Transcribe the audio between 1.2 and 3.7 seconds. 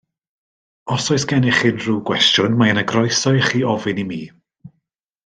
gennych unrhyw gwestiwn, mae yna groeso ichi